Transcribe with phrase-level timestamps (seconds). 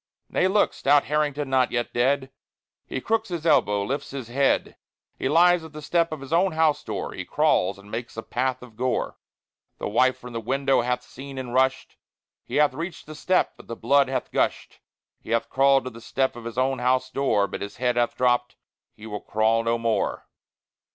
[0.29, 0.73] Nay, look!
[0.73, 2.31] Stout Harrington not yet dead!_
[2.87, 4.75] He crooks his elbow, lifts his head.
[5.19, 8.23] He lies at the step of his own house door; He crawls and makes a
[8.23, 9.19] path of gore.
[9.77, 11.97] The wife from the window hath seen, and rushed;
[12.43, 14.79] He hath reached the step, but the blood hath gushed;
[15.19, 18.17] He hath crawled to the step of his own house door, But his head hath
[18.17, 18.55] dropped:
[18.95, 20.25] he will crawl no more.